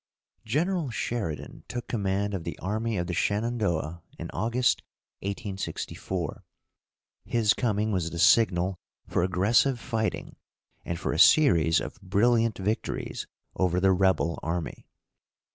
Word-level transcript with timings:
General 0.45 0.89
Sheridan 0.89 1.63
took 1.67 1.87
command 1.87 2.33
of 2.33 2.43
the 2.43 2.57
Army 2.57 2.97
of 2.97 3.05
the 3.05 3.13
Shenandoah 3.13 4.01
in 4.17 4.31
August, 4.31 4.81
1864. 5.19 6.43
His 7.23 7.53
coming 7.53 7.91
was 7.91 8.09
the 8.09 8.17
signal 8.17 8.79
for 9.05 9.21
aggressive 9.21 9.79
fighting, 9.79 10.37
and 10.83 10.99
for 10.99 11.13
a 11.13 11.19
series 11.19 11.79
of 11.79 12.01
brilliant 12.01 12.57
victories 12.57 13.27
over 13.55 13.79
the 13.79 13.91
rebel 13.91 14.39
army. 14.41 14.87